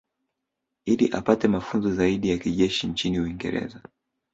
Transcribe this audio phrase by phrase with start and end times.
[0.85, 3.81] Ili apate mafunzo zaidi ya kijeshi nchini Uingereza